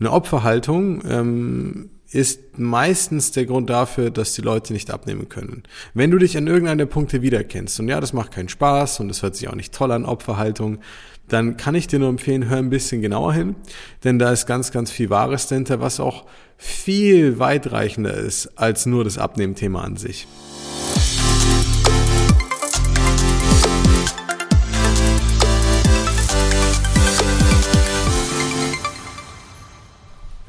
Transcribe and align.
Eine 0.00 0.12
Opferhaltung 0.12 1.02
ähm, 1.08 1.90
ist 2.10 2.58
meistens 2.58 3.32
der 3.32 3.46
Grund 3.46 3.68
dafür, 3.68 4.10
dass 4.10 4.32
die 4.32 4.42
Leute 4.42 4.72
nicht 4.72 4.90
abnehmen 4.90 5.28
können. 5.28 5.64
Wenn 5.92 6.10
du 6.10 6.18
dich 6.18 6.36
an 6.36 6.46
irgendeiner 6.46 6.86
Punkte 6.86 7.20
wiederkennst 7.20 7.80
und 7.80 7.88
ja, 7.88 8.00
das 8.00 8.12
macht 8.12 8.32
keinen 8.32 8.48
Spaß 8.48 9.00
und 9.00 9.10
es 9.10 9.22
hört 9.22 9.36
sich 9.36 9.48
auch 9.48 9.54
nicht 9.54 9.74
toll 9.74 9.92
an, 9.92 10.04
Opferhaltung, 10.04 10.78
dann 11.26 11.58
kann 11.58 11.74
ich 11.74 11.86
dir 11.86 11.98
nur 11.98 12.08
empfehlen, 12.08 12.48
hör 12.48 12.56
ein 12.58 12.70
bisschen 12.70 13.02
genauer 13.02 13.34
hin, 13.34 13.56
denn 14.04 14.18
da 14.18 14.32
ist 14.32 14.46
ganz, 14.46 14.70
ganz 14.72 14.90
viel 14.90 15.10
Wahres 15.10 15.46
dahinter, 15.48 15.80
was 15.80 16.00
auch 16.00 16.24
viel 16.56 17.38
weitreichender 17.38 18.14
ist 18.14 18.58
als 18.58 18.86
nur 18.86 19.04
das 19.04 19.18
Abnehmthema 19.18 19.82
an 19.82 19.96
sich. 19.96 20.26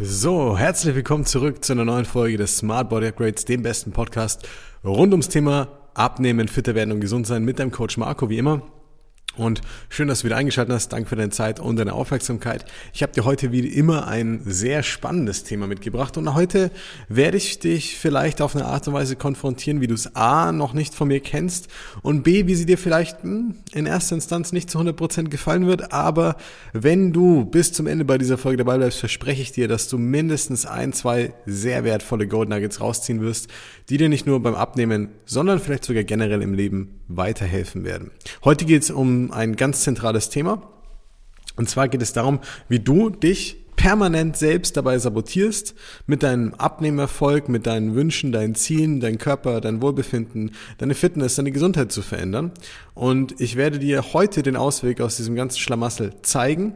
So, 0.02 0.58
herzlich 0.58 0.96
willkommen 0.96 1.26
zurück 1.26 1.66
zu 1.66 1.74
einer 1.74 1.84
neuen 1.84 2.06
Folge 2.06 2.38
des 2.38 2.56
Smart 2.56 2.88
Body 2.88 3.08
Upgrades, 3.08 3.44
dem 3.44 3.64
besten 3.64 3.92
Podcast 3.92 4.48
rund 4.82 5.12
ums 5.12 5.28
Thema 5.28 5.68
Abnehmen, 5.94 6.48
fitter 6.48 6.74
werden 6.74 6.94
und 6.94 7.02
gesund 7.02 7.28
sein 7.28 7.44
mit 7.44 7.60
deinem 7.60 7.72
Coach 7.72 7.98
Marco, 7.98 8.30
wie 8.30 8.38
immer. 8.38 8.62
Und 9.40 9.62
schön, 9.88 10.10
dass 10.10 10.20
du 10.20 10.26
wieder 10.26 10.36
eingeschaltet 10.36 10.76
hast. 10.76 10.90
Danke 10.90 11.08
für 11.08 11.16
deine 11.16 11.30
Zeit 11.30 11.62
und 11.62 11.78
deine 11.78 11.94
Aufmerksamkeit. 11.94 12.66
Ich 12.94 13.02
habe 13.02 13.14
dir 13.14 13.24
heute 13.24 13.54
wie 13.54 13.62
immer 13.62 14.06
ein 14.06 14.42
sehr 14.44 14.84
spannendes 14.84 15.46
Thema 15.46 15.66
mitgebracht. 15.66 16.18
Und 16.18 16.34
heute 16.34 16.72
werde 17.08 17.38
ich 17.38 17.58
dich 17.58 17.96
vielleicht 17.96 18.42
auf 18.42 18.54
eine 18.54 18.66
Art 18.66 18.86
und 18.90 18.96
Weise 18.96 19.16
konfrontieren, 19.16 19.80
wie 19.80 19.88
du 19.88 19.94
es 19.94 20.14
A 20.14 20.52
noch 20.52 20.74
nicht 20.74 20.94
von 20.94 21.08
mir 21.08 21.22
kennst 21.22 21.70
und 22.02 22.24
B, 22.24 22.48
wie 22.48 22.56
sie 22.56 22.66
dir 22.66 22.78
vielleicht 22.78 23.24
hm, 23.24 23.56
in 23.72 23.86
erster 23.86 24.16
Instanz 24.16 24.52
nicht 24.52 24.70
zu 24.70 24.78
100% 24.78 25.30
gefallen 25.30 25.68
wird. 25.68 25.94
Aber 25.94 26.36
wenn 26.74 27.14
du 27.14 27.46
bis 27.46 27.72
zum 27.72 27.88
Ende 27.88 28.04
bei 28.04 28.18
dieser 28.18 28.38
Folge 28.38 28.58
dabei 28.58 28.78
bleibst, 28.78 29.00
verspreche 29.00 29.42
ich 29.42 29.54
dir, 29.54 29.70
dass 29.70 29.88
du 29.88 29.98
mindestens 29.98 30.66
ein, 30.66 30.92
zwei 30.92 31.34
sehr 31.46 31.86
wertvolle 31.86 32.28
Gold 32.28 32.50
Nuggets 32.50 32.82
rausziehen 32.82 33.22
wirst, 33.22 33.48
die 33.90 33.96
dir 33.96 34.10
nicht 34.10 34.28
nur 34.28 34.44
beim 34.44 34.56
Abnehmen, 34.56 35.08
sondern 35.26 35.60
vielleicht 35.60 35.86
sogar 35.86 36.04
generell 36.04 36.42
im 36.42 36.54
Leben 36.54 37.00
weiterhelfen 37.08 37.84
werden. 37.86 38.12
Heute 38.44 38.66
geht 38.66 38.84
es 38.84 38.92
um 38.92 39.29
ein 39.32 39.56
ganz 39.56 39.84
zentrales 39.84 40.30
Thema. 40.30 40.62
Und 41.56 41.70
zwar 41.70 41.88
geht 41.88 42.02
es 42.02 42.14
darum, 42.14 42.40
wie 42.68 42.80
du 42.80 43.10
dich 43.10 43.58
permanent 43.80 44.36
selbst 44.36 44.76
dabei 44.76 45.00
sabotierst 45.00 45.74
mit 46.06 46.22
deinem 46.22 46.54
Abnehmerfolg, 46.54 47.48
mit 47.48 47.66
deinen 47.66 47.96
Wünschen, 47.96 48.34
deinen 48.34 48.54
Zielen, 48.56 49.00
dein 49.00 49.18
Körper, 49.18 49.62
dein 49.62 49.82
Wohlbefinden, 49.82 50.52
deine 50.80 50.96
Fitness, 50.96 51.36
deine 51.36 51.54
Gesundheit 51.54 51.94
zu 51.94 52.02
verändern. 52.02 52.52
Und 52.94 53.40
ich 53.40 53.56
werde 53.56 53.80
dir 53.80 54.12
heute 54.12 54.44
den 54.44 54.58
Ausweg 54.58 55.00
aus 55.00 55.16
diesem 55.16 55.36
ganzen 55.36 55.60
Schlamassel 55.60 56.14
zeigen. 56.24 56.76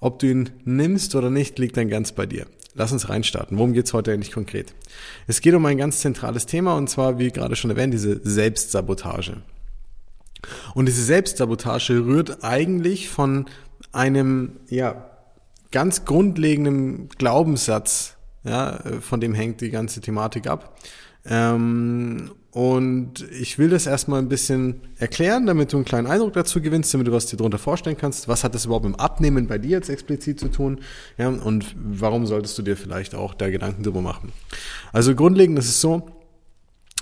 Ob 0.00 0.18
du 0.18 0.26
ihn 0.26 0.50
nimmst 0.66 1.14
oder 1.14 1.30
nicht, 1.30 1.58
liegt 1.58 1.78
dann 1.78 1.88
ganz 1.88 2.12
bei 2.12 2.26
dir. 2.26 2.44
Lass 2.74 2.92
uns 2.92 3.08
reinstarten. 3.08 3.56
Worum 3.56 3.72
geht's 3.72 3.94
heute 3.94 4.12
eigentlich 4.12 4.32
konkret? 4.32 4.74
Es 5.26 5.40
geht 5.40 5.54
um 5.54 5.64
ein 5.64 5.78
ganz 5.78 6.00
zentrales 6.00 6.44
Thema 6.44 6.74
und 6.74 6.90
zwar, 6.90 7.18
wie 7.18 7.30
gerade 7.30 7.56
schon 7.56 7.70
erwähnt, 7.70 7.94
diese 7.94 8.20
Selbstsabotage. 8.22 9.36
Und 10.74 10.86
diese 10.86 11.02
Selbstsabotage 11.02 12.04
rührt 12.04 12.44
eigentlich 12.44 13.08
von 13.08 13.46
einem, 13.92 14.60
ja, 14.68 15.10
ganz 15.70 16.04
grundlegenden 16.04 17.08
Glaubenssatz, 17.18 18.16
ja, 18.44 18.78
von 19.00 19.20
dem 19.20 19.34
hängt 19.34 19.60
die 19.60 19.70
ganze 19.70 20.00
Thematik 20.00 20.46
ab. 20.46 20.78
Ähm, 21.26 22.30
und 22.50 23.28
ich 23.32 23.58
will 23.58 23.68
das 23.68 23.86
erstmal 23.86 24.20
ein 24.20 24.28
bisschen 24.28 24.82
erklären, 24.96 25.46
damit 25.46 25.72
du 25.72 25.76
einen 25.78 25.84
kleinen 25.84 26.06
Eindruck 26.06 26.34
dazu 26.34 26.60
gewinnst, 26.60 26.94
damit 26.94 27.08
du 27.08 27.12
was 27.12 27.26
dir 27.26 27.36
darunter 27.36 27.58
vorstellen 27.58 27.96
kannst. 27.96 28.28
Was 28.28 28.44
hat 28.44 28.54
das 28.54 28.66
überhaupt 28.66 28.84
mit 28.84 28.94
dem 28.94 29.00
Abnehmen 29.00 29.48
bei 29.48 29.58
dir 29.58 29.70
jetzt 29.70 29.88
explizit 29.88 30.38
zu 30.38 30.48
tun? 30.48 30.80
Ja, 31.18 31.30
und 31.30 31.74
warum 31.76 32.26
solltest 32.26 32.56
du 32.56 32.62
dir 32.62 32.76
vielleicht 32.76 33.16
auch 33.16 33.34
da 33.34 33.50
Gedanken 33.50 33.82
drüber 33.82 34.02
machen? 34.02 34.32
Also 34.92 35.16
grundlegend 35.16 35.58
ist 35.58 35.68
es 35.68 35.80
so, 35.80 36.06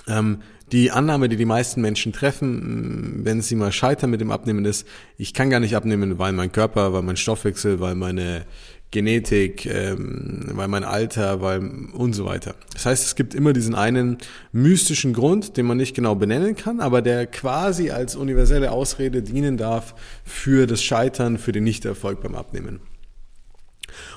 ähm, 0.07 0.41
die 0.71 0.91
Annahme, 0.91 1.29
die 1.29 1.37
die 1.37 1.45
meisten 1.45 1.81
Menschen 1.81 2.13
treffen, 2.13 3.19
wenn 3.23 3.41
sie 3.41 3.55
mal 3.55 3.71
scheitern 3.71 4.09
mit 4.09 4.21
dem 4.21 4.31
Abnehmen, 4.31 4.65
ist, 4.65 4.87
ich 5.17 5.33
kann 5.33 5.49
gar 5.49 5.59
nicht 5.59 5.75
abnehmen, 5.75 6.17
weil 6.17 6.33
mein 6.33 6.51
Körper, 6.51 6.93
weil 6.93 7.03
mein 7.03 7.17
Stoffwechsel, 7.17 7.79
weil 7.79 7.95
meine 7.95 8.45
Genetik, 8.93 9.65
ähm, 9.65 10.45
weil 10.53 10.67
mein 10.67 10.83
Alter, 10.83 11.41
weil 11.41 11.59
und 11.93 12.13
so 12.13 12.25
weiter. 12.25 12.55
Das 12.73 12.85
heißt, 12.85 13.05
es 13.05 13.15
gibt 13.15 13.33
immer 13.33 13.51
diesen 13.51 13.75
einen 13.75 14.19
mystischen 14.51 15.13
Grund, 15.13 15.57
den 15.57 15.65
man 15.65 15.77
nicht 15.77 15.95
genau 15.95 16.15
benennen 16.15 16.55
kann, 16.55 16.79
aber 16.79 17.01
der 17.01 17.25
quasi 17.25 17.89
als 17.89 18.15
universelle 18.15 18.71
Ausrede 18.71 19.23
dienen 19.23 19.57
darf 19.57 19.95
für 20.23 20.67
das 20.67 20.83
Scheitern, 20.83 21.39
für 21.39 21.51
den 21.51 21.63
Nichterfolg 21.63 22.21
beim 22.21 22.35
Abnehmen. 22.35 22.81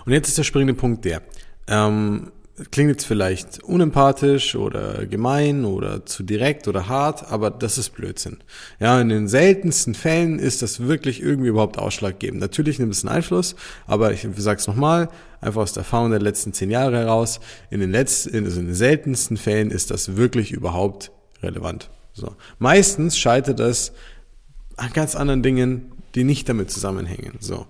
Und 0.05 0.13
jetzt 0.13 0.29
ist 0.29 0.39
der 0.39 0.45
springende 0.45 0.75
Punkt 0.75 1.05
der. 1.05 1.23
Ähm, 1.69 2.31
klingt 2.71 2.91
jetzt 2.91 3.05
vielleicht 3.05 3.63
unempathisch 3.63 4.57
oder 4.57 5.07
gemein 5.07 5.65
oder 5.65 6.07
zu 6.07 6.23
direkt 6.23 6.69
oder 6.69 6.89
hart, 6.89 7.31
aber 7.31 7.51
das 7.51 7.77
ist 7.77 7.91
Blödsinn. 7.91 8.39
Ja, 8.81 9.01
in 9.01 9.11
den 9.11 9.29
seltensten 9.29 9.95
Fällen 9.95 10.39
ist 10.39 10.63
das 10.63 10.81
wirklich 10.81 11.23
irgendwie 11.23 11.49
überhaupt 11.49 11.79
ausschlaggebend. 11.79 12.41
Natürlich 12.41 12.79
nimmt 12.79 12.95
es 12.95 13.05
einen 13.05 13.15
Einfluss, 13.15 13.57
aber 13.87 14.13
ich 14.13 14.27
sag's 14.37 14.67
nochmal, 14.67 15.09
einfach 15.41 15.63
aus 15.63 15.75
der 15.75 15.83
Erfahrung 15.83 16.11
der 16.11 16.21
letzten 16.21 16.53
zehn 16.53 16.71
Jahre 16.71 16.97
heraus, 16.97 17.41
in 17.71 17.81
den 17.81 17.91
letzten, 17.91 18.45
also 18.45 18.61
in 18.61 18.67
den 18.67 18.75
seltensten 18.75 19.37
Fällen 19.37 19.71
ist 19.71 19.91
das 19.91 20.17
wirklich 20.17 20.53
überhaupt 20.53 21.13
relevant. 21.43 21.91
So. 22.15 22.35
Meistens 22.59 23.19
scheitert 23.19 23.61
das 23.61 23.93
an 24.77 24.93
ganz 24.93 25.15
anderen 25.15 25.43
Dingen, 25.43 25.93
die 26.17 26.25
nicht 26.25 26.49
damit 26.49 26.71
zusammenhängen. 26.71 27.35
So. 27.41 27.67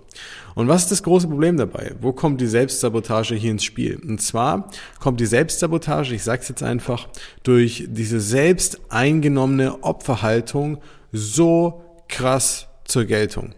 Und 0.55 0.67
was 0.67 0.83
ist 0.83 0.91
das 0.91 1.03
große 1.03 1.27
Problem 1.27 1.57
dabei? 1.57 1.93
Wo 2.01 2.13
kommt 2.13 2.41
die 2.41 2.47
Selbstsabotage 2.47 3.35
hier 3.35 3.51
ins 3.51 3.63
Spiel? 3.63 3.99
Und 4.03 4.21
zwar 4.21 4.71
kommt 4.99 5.19
die 5.19 5.25
Selbstsabotage, 5.25 6.15
ich 6.15 6.23
sage 6.23 6.41
es 6.41 6.49
jetzt 6.49 6.63
einfach, 6.63 7.07
durch 7.43 7.85
diese 7.89 8.19
selbst 8.19 8.79
eingenommene 8.89 9.83
Opferhaltung 9.83 10.79
so 11.11 11.83
krass 12.07 12.67
zur 12.85 13.05
Geltung. 13.05 13.53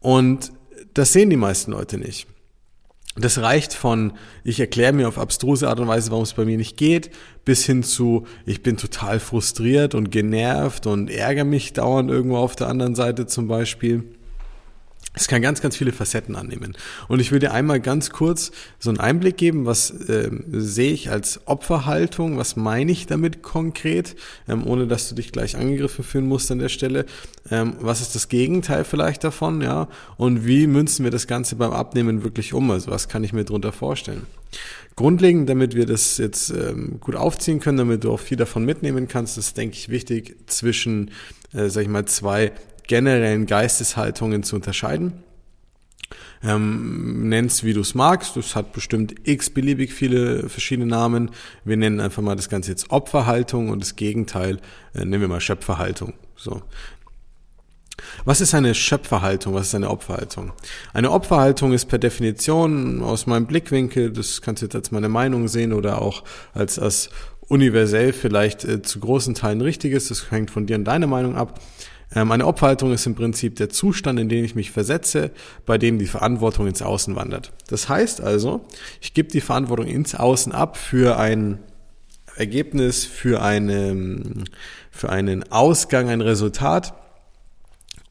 Und 0.00 0.52
das 0.94 1.12
sehen 1.12 1.30
die 1.30 1.36
meisten 1.36 1.72
Leute 1.72 1.96
nicht. 1.96 2.26
Das 3.16 3.38
reicht 3.38 3.74
von, 3.74 4.12
ich 4.44 4.60
erkläre 4.60 4.92
mir 4.92 5.08
auf 5.08 5.18
abstruse 5.18 5.68
Art 5.68 5.80
und 5.80 5.88
Weise, 5.88 6.10
warum 6.10 6.22
es 6.22 6.34
bei 6.34 6.44
mir 6.44 6.56
nicht 6.56 6.76
geht, 6.76 7.10
bis 7.48 7.64
hin 7.64 7.82
zu, 7.82 8.26
ich 8.44 8.62
bin 8.62 8.76
total 8.76 9.20
frustriert 9.20 9.94
und 9.94 10.10
genervt 10.10 10.86
und 10.86 11.08
ärgere 11.08 11.46
mich 11.46 11.72
dauernd 11.72 12.10
irgendwo 12.10 12.36
auf 12.36 12.56
der 12.56 12.68
anderen 12.68 12.94
Seite 12.94 13.24
zum 13.26 13.48
Beispiel. 13.48 14.04
Es 15.14 15.26
kann 15.26 15.42
ganz, 15.42 15.60
ganz 15.60 15.76
viele 15.76 15.92
Facetten 15.92 16.36
annehmen. 16.36 16.76
Und 17.08 17.18
ich 17.20 17.32
will 17.32 17.38
dir 17.38 17.52
einmal 17.52 17.80
ganz 17.80 18.10
kurz 18.10 18.52
so 18.78 18.90
einen 18.90 19.00
Einblick 19.00 19.36
geben, 19.36 19.66
was 19.66 19.90
äh, 19.90 20.30
sehe 20.52 20.92
ich 20.92 21.10
als 21.10 21.40
Opferhaltung, 21.46 22.36
was 22.36 22.56
meine 22.56 22.92
ich 22.92 23.06
damit 23.06 23.42
konkret, 23.42 24.14
ähm, 24.48 24.66
ohne 24.66 24.86
dass 24.86 25.08
du 25.08 25.14
dich 25.14 25.32
gleich 25.32 25.56
angegriffen 25.56 26.04
fühlen 26.04 26.26
musst 26.26 26.50
an 26.52 26.58
der 26.58 26.68
Stelle. 26.68 27.06
Ähm, 27.50 27.74
was 27.80 28.00
ist 28.00 28.14
das 28.14 28.28
Gegenteil 28.28 28.84
vielleicht 28.84 29.24
davon, 29.24 29.62
ja? 29.62 29.88
Und 30.18 30.46
wie 30.46 30.66
münzen 30.66 31.04
wir 31.04 31.10
das 31.10 31.26
Ganze 31.26 31.56
beim 31.56 31.72
Abnehmen 31.72 32.22
wirklich 32.22 32.52
um? 32.52 32.70
Also 32.70 32.90
was 32.90 33.08
kann 33.08 33.24
ich 33.24 33.32
mir 33.32 33.44
darunter 33.44 33.72
vorstellen? 33.72 34.26
Grundlegend, 34.94 35.48
damit 35.48 35.74
wir 35.74 35.86
das 35.86 36.18
jetzt 36.18 36.50
ähm, 36.50 36.98
gut 37.00 37.16
aufziehen 37.16 37.60
können, 37.60 37.78
damit 37.78 38.04
du 38.04 38.12
auch 38.12 38.20
viel 38.20 38.36
davon 38.36 38.64
mitnehmen 38.64 39.08
kannst, 39.08 39.38
ist, 39.38 39.56
denke 39.56 39.76
ich, 39.76 39.88
wichtig 39.88 40.36
zwischen, 40.46 41.12
äh, 41.54 41.68
sag 41.68 41.82
ich 41.82 41.88
mal, 41.88 42.04
zwei 42.04 42.52
generellen 42.88 43.46
Geisteshaltungen 43.46 44.42
zu 44.42 44.56
unterscheiden. 44.56 45.22
Ähm, 46.42 47.28
nenn's 47.28 47.64
wie 47.64 47.72
du 47.72 47.80
es 47.80 47.94
magst. 47.94 48.36
Das 48.36 48.56
hat 48.56 48.72
bestimmt 48.72 49.14
x-beliebig 49.24 49.92
viele 49.92 50.48
verschiedene 50.48 50.86
Namen. 50.86 51.30
Wir 51.64 51.76
nennen 51.76 52.00
einfach 52.00 52.22
mal 52.22 52.36
das 52.36 52.48
Ganze 52.48 52.70
jetzt 52.70 52.90
Opferhaltung 52.90 53.70
und 53.70 53.80
das 53.80 53.96
Gegenteil 53.96 54.58
äh, 54.94 55.04
nennen 55.04 55.20
wir 55.20 55.28
mal 55.28 55.40
Schöpferhaltung. 55.40 56.14
So. 56.36 56.62
Was 58.24 58.40
ist 58.40 58.54
eine 58.54 58.74
Schöpferhaltung? 58.74 59.54
Was 59.54 59.68
ist 59.68 59.74
eine 59.74 59.90
Opferhaltung? 59.90 60.52
Eine 60.92 61.10
Opferhaltung 61.10 61.72
ist 61.72 61.86
per 61.86 61.98
Definition 61.98 63.02
aus 63.02 63.26
meinem 63.26 63.46
Blickwinkel, 63.46 64.12
das 64.12 64.40
kannst 64.40 64.62
du 64.62 64.66
jetzt 64.66 64.76
als 64.76 64.92
meine 64.92 65.08
Meinung 65.08 65.48
sehen 65.48 65.72
oder 65.72 66.00
auch 66.00 66.22
als, 66.54 66.78
als 66.78 67.10
universell 67.48 68.12
vielleicht 68.12 68.64
äh, 68.64 68.82
zu 68.82 69.00
großen 69.00 69.34
Teilen 69.34 69.60
richtiges, 69.60 70.08
das 70.08 70.30
hängt 70.30 70.50
von 70.50 70.66
dir 70.66 70.76
und 70.76 70.84
deiner 70.84 71.06
Meinung 71.08 71.36
ab. 71.36 71.60
Ähm, 72.14 72.32
eine 72.32 72.46
Opferhaltung 72.46 72.92
ist 72.92 73.06
im 73.06 73.14
Prinzip 73.14 73.56
der 73.56 73.68
Zustand, 73.68 74.18
in 74.18 74.28
den 74.28 74.44
ich 74.44 74.54
mich 74.54 74.70
versetze, 74.70 75.30
bei 75.66 75.78
dem 75.78 75.98
die 75.98 76.06
Verantwortung 76.06 76.66
ins 76.66 76.82
Außen 76.82 77.16
wandert. 77.16 77.52
Das 77.68 77.88
heißt 77.88 78.20
also, 78.20 78.64
ich 79.00 79.14
gebe 79.14 79.30
die 79.30 79.40
Verantwortung 79.40 79.86
ins 79.86 80.14
Außen 80.14 80.52
ab 80.52 80.76
für 80.76 81.18
ein 81.18 81.58
Ergebnis, 82.36 83.04
für, 83.04 83.42
eine, 83.42 84.44
für 84.90 85.10
einen 85.10 85.50
Ausgang, 85.50 86.08
ein 86.08 86.20
Resultat, 86.20 86.94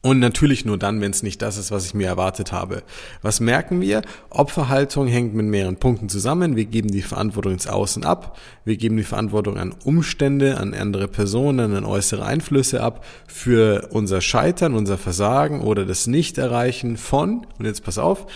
und 0.00 0.20
natürlich 0.20 0.64
nur 0.64 0.78
dann, 0.78 1.00
wenn 1.00 1.10
es 1.10 1.22
nicht 1.22 1.42
das 1.42 1.56
ist, 1.56 1.72
was 1.72 1.84
ich 1.84 1.94
mir 1.94 2.06
erwartet 2.06 2.52
habe. 2.52 2.82
Was 3.20 3.40
merken 3.40 3.80
wir? 3.80 4.02
Opferhaltung 4.30 5.08
hängt 5.08 5.34
mit 5.34 5.46
mehreren 5.46 5.76
Punkten 5.76 6.08
zusammen. 6.08 6.54
Wir 6.54 6.66
geben 6.66 6.90
die 6.90 7.02
Verantwortung 7.02 7.52
ins 7.52 7.66
Außen 7.66 8.04
ab. 8.04 8.38
Wir 8.64 8.76
geben 8.76 8.96
die 8.96 9.02
Verantwortung 9.02 9.58
an 9.58 9.74
Umstände, 9.84 10.58
an 10.58 10.72
andere 10.72 11.08
Personen, 11.08 11.74
an 11.74 11.84
äußere 11.84 12.24
Einflüsse 12.24 12.80
ab 12.80 13.04
für 13.26 13.88
unser 13.90 14.20
Scheitern, 14.20 14.74
unser 14.74 14.98
Versagen 14.98 15.62
oder 15.62 15.84
das 15.84 16.06
Nicht-Erreichen 16.06 16.96
von, 16.96 17.46
und 17.58 17.64
jetzt 17.64 17.82
pass 17.82 17.98
auf, 17.98 18.26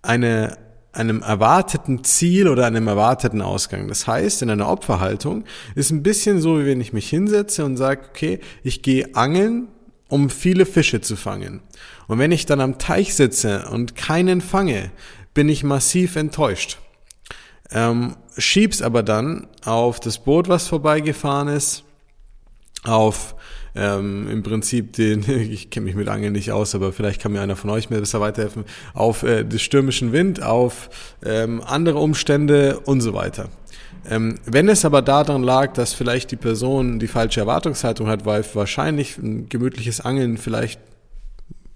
eine 0.00 0.56
einem 0.92 1.22
erwarteten 1.22 2.04
Ziel 2.04 2.48
oder 2.48 2.66
einem 2.66 2.86
erwarteten 2.86 3.40
Ausgang. 3.40 3.88
Das 3.88 4.06
heißt, 4.06 4.42
in 4.42 4.50
einer 4.50 4.68
Opferhaltung 4.68 5.44
ist 5.74 5.90
ein 5.90 6.02
bisschen 6.02 6.38
so, 6.38 6.60
wie 6.60 6.66
wenn 6.66 6.82
ich 6.82 6.92
mich 6.92 7.08
hinsetze 7.08 7.64
und 7.64 7.78
sage, 7.78 8.02
okay, 8.10 8.40
ich 8.62 8.82
gehe 8.82 9.14
angeln, 9.14 9.68
um 10.12 10.28
viele 10.28 10.66
Fische 10.66 11.00
zu 11.00 11.16
fangen. 11.16 11.60
Und 12.06 12.18
wenn 12.18 12.32
ich 12.32 12.44
dann 12.44 12.60
am 12.60 12.76
Teich 12.76 13.14
sitze 13.14 13.66
und 13.70 13.96
keinen 13.96 14.42
fange, 14.42 14.90
bin 15.32 15.48
ich 15.48 15.64
massiv 15.64 16.16
enttäuscht. 16.16 16.76
Ähm, 17.70 18.16
schieb's 18.36 18.82
aber 18.82 19.02
dann 19.02 19.46
auf 19.64 20.00
das 20.00 20.22
Boot, 20.22 20.50
was 20.50 20.68
vorbeigefahren 20.68 21.48
ist, 21.48 21.84
auf 22.84 23.34
ähm, 23.74 24.28
im 24.30 24.42
Prinzip 24.42 24.92
den, 24.92 25.24
ich 25.50 25.70
kenne 25.70 25.86
mich 25.86 25.94
mit 25.94 26.08
Angeln 26.08 26.34
nicht 26.34 26.52
aus, 26.52 26.74
aber 26.74 26.92
vielleicht 26.92 27.22
kann 27.22 27.32
mir 27.32 27.40
einer 27.40 27.56
von 27.56 27.70
euch 27.70 27.88
mir 27.88 27.98
besser 27.98 28.20
weiterhelfen, 28.20 28.66
auf 28.92 29.22
äh, 29.22 29.44
den 29.44 29.58
stürmischen 29.58 30.12
Wind, 30.12 30.42
auf 30.42 30.90
ähm, 31.24 31.62
andere 31.64 32.00
Umstände 32.00 32.80
und 32.80 33.00
so 33.00 33.14
weiter. 33.14 33.48
Ähm, 34.08 34.36
wenn 34.46 34.68
es 34.68 34.84
aber 34.84 35.02
daran 35.02 35.42
lag, 35.42 35.72
dass 35.74 35.92
vielleicht 35.92 36.30
die 36.30 36.36
Person 36.36 36.98
die 36.98 37.06
falsche 37.06 37.40
Erwartungshaltung 37.40 38.08
hat, 38.08 38.26
weil 38.26 38.44
wahrscheinlich 38.54 39.18
ein 39.18 39.48
gemütliches 39.48 40.00
Angeln 40.00 40.38
vielleicht 40.38 40.80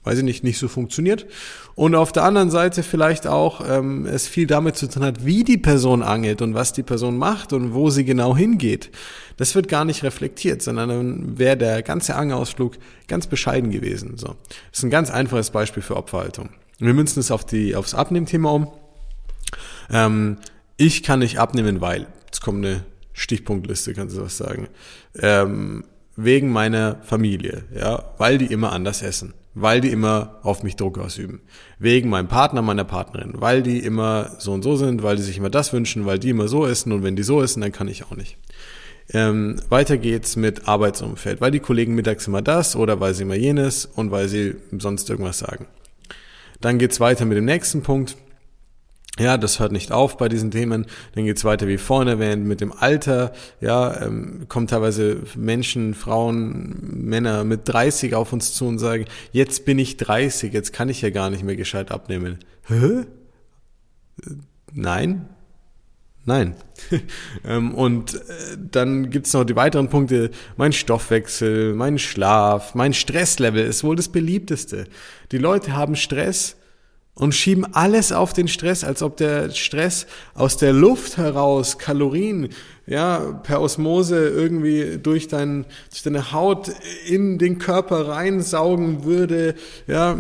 weiß 0.06 0.18
ich 0.18 0.24
nicht, 0.24 0.44
nicht 0.44 0.58
so 0.58 0.68
funktioniert. 0.68 1.26
Und 1.74 1.96
auf 1.96 2.12
der 2.12 2.22
anderen 2.22 2.50
Seite 2.50 2.84
vielleicht 2.84 3.26
auch 3.26 3.60
ähm, 3.68 4.06
es 4.06 4.28
viel 4.28 4.46
damit 4.46 4.76
zu 4.76 4.88
tun 4.88 5.02
hat, 5.02 5.26
wie 5.26 5.42
die 5.42 5.58
Person 5.58 6.02
angelt 6.02 6.42
und 6.42 6.54
was 6.54 6.72
die 6.72 6.84
Person 6.84 7.18
macht 7.18 7.52
und 7.52 7.74
wo 7.74 7.90
sie 7.90 8.04
genau 8.04 8.36
hingeht. 8.36 8.90
Das 9.36 9.56
wird 9.56 9.68
gar 9.68 9.84
nicht 9.84 10.04
reflektiert, 10.04 10.62
sondern 10.62 10.88
dann 10.88 11.38
wäre 11.38 11.56
der 11.56 11.82
ganze 11.82 12.14
Angelausflug 12.14 12.76
ganz 13.08 13.26
bescheiden 13.26 13.70
gewesen. 13.72 14.16
So, 14.16 14.36
das 14.70 14.78
ist 14.78 14.84
ein 14.84 14.90
ganz 14.90 15.10
einfaches 15.10 15.50
Beispiel 15.50 15.82
für 15.82 15.96
Opferhaltung. 15.96 16.50
Wir 16.78 16.94
münzen 16.94 17.18
es 17.18 17.32
auf 17.32 17.44
die 17.44 17.74
aufs 17.74 17.94
Abnehmthema 17.94 18.50
um. 18.50 18.68
Ähm, 19.90 20.36
ich 20.76 21.02
kann 21.02 21.20
nicht 21.20 21.38
abnehmen, 21.38 21.80
weil 21.80 22.06
jetzt 22.26 22.40
kommt 22.40 22.64
eine 22.64 22.84
Stichpunktliste, 23.12 23.94
kannst 23.94 24.16
du 24.16 24.22
was 24.22 24.36
sagen. 24.36 24.68
Ähm, 25.18 25.84
wegen 26.16 26.50
meiner 26.50 27.00
Familie, 27.02 27.64
ja, 27.74 28.14
weil 28.18 28.38
die 28.38 28.46
immer 28.46 28.72
anders 28.72 29.02
essen 29.02 29.34
weil 29.56 29.80
die 29.80 29.90
immer 29.90 30.38
auf 30.42 30.62
mich 30.62 30.76
Druck 30.76 30.98
ausüben. 30.98 31.40
Wegen 31.78 32.10
meinem 32.10 32.28
Partner, 32.28 32.60
meiner 32.60 32.84
Partnerin, 32.84 33.32
weil 33.36 33.62
die 33.62 33.78
immer 33.78 34.36
so 34.38 34.52
und 34.52 34.62
so 34.62 34.76
sind, 34.76 35.02
weil 35.02 35.16
die 35.16 35.22
sich 35.22 35.38
immer 35.38 35.48
das 35.48 35.72
wünschen, 35.72 36.04
weil 36.04 36.18
die 36.18 36.28
immer 36.28 36.46
so 36.46 36.66
essen 36.66 36.92
und 36.92 37.02
wenn 37.02 37.16
die 37.16 37.22
so 37.22 37.42
essen, 37.42 37.62
dann 37.62 37.72
kann 37.72 37.88
ich 37.88 38.04
auch 38.04 38.14
nicht. 38.14 38.36
Ähm, 39.08 39.58
weiter 39.70 39.96
geht's 39.96 40.36
mit 40.36 40.68
Arbeitsumfeld, 40.68 41.40
weil 41.40 41.52
die 41.52 41.60
Kollegen 41.60 41.94
mittags 41.94 42.26
immer 42.26 42.42
das 42.42 42.76
oder 42.76 43.00
weil 43.00 43.14
sie 43.14 43.22
immer 43.22 43.34
jenes 43.34 43.86
und 43.86 44.10
weil 44.10 44.28
sie 44.28 44.56
sonst 44.78 45.08
irgendwas 45.08 45.38
sagen. 45.38 45.66
Dann 46.60 46.78
geht's 46.78 47.00
weiter 47.00 47.24
mit 47.24 47.38
dem 47.38 47.46
nächsten 47.46 47.82
Punkt. 47.82 48.16
Ja, 49.18 49.38
das 49.38 49.60
hört 49.60 49.72
nicht 49.72 49.92
auf 49.92 50.18
bei 50.18 50.28
diesen 50.28 50.50
Themen. 50.50 50.86
Dann 51.14 51.24
geht's 51.24 51.44
weiter 51.44 51.66
wie 51.68 51.78
vorhin 51.78 52.08
erwähnt 52.08 52.44
mit 52.44 52.60
dem 52.60 52.72
Alter. 52.72 53.32
Ja, 53.60 54.02
ähm, 54.02 54.46
kommen 54.48 54.66
teilweise 54.66 55.22
Menschen, 55.34 55.94
Frauen, 55.94 56.76
Männer 57.06 57.44
mit 57.44 57.62
30 57.64 58.14
auf 58.14 58.34
uns 58.34 58.52
zu 58.52 58.66
und 58.66 58.78
sagen, 58.78 59.06
jetzt 59.32 59.64
bin 59.64 59.78
ich 59.78 59.96
30, 59.96 60.52
jetzt 60.52 60.72
kann 60.74 60.90
ich 60.90 61.00
ja 61.00 61.10
gar 61.10 61.30
nicht 61.30 61.44
mehr 61.44 61.56
gescheit 61.56 61.90
abnehmen. 61.90 62.38
Hä? 62.66 63.06
Nein? 64.74 65.28
Nein. 66.26 66.56
ähm, 67.44 67.72
und 67.74 68.16
äh, 68.16 68.58
dann 68.58 69.08
gibt's 69.10 69.32
noch 69.32 69.44
die 69.44 69.56
weiteren 69.56 69.88
Punkte. 69.88 70.30
Mein 70.56 70.72
Stoffwechsel, 70.72 71.72
mein 71.74 71.98
Schlaf, 71.98 72.74
mein 72.74 72.92
Stresslevel 72.92 73.64
ist 73.64 73.84
wohl 73.84 73.96
das 73.96 74.08
beliebteste. 74.10 74.84
Die 75.32 75.38
Leute 75.38 75.74
haben 75.74 75.96
Stress 75.96 76.55
und 77.16 77.34
schieben 77.34 77.66
alles 77.72 78.12
auf 78.12 78.32
den 78.34 78.46
Stress, 78.46 78.84
als 78.84 79.02
ob 79.02 79.16
der 79.16 79.50
Stress 79.50 80.06
aus 80.34 80.58
der 80.58 80.72
Luft 80.72 81.16
heraus 81.16 81.78
Kalorien 81.78 82.50
ja 82.86 83.40
per 83.42 83.60
Osmose 83.60 84.28
irgendwie 84.28 84.98
durch, 85.02 85.26
dein, 85.26 85.64
durch 85.90 86.02
deine 86.02 86.32
Haut 86.32 86.70
in 87.08 87.38
den 87.38 87.58
Körper 87.58 88.08
reinsaugen 88.08 89.04
würde. 89.04 89.54
Ja, 89.86 90.18